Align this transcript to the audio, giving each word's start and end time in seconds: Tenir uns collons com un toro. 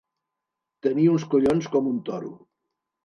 Tenir 0.87 1.05
uns 1.17 1.25
collons 1.35 1.69
com 1.75 1.91
un 1.93 2.01
toro. 2.09 2.33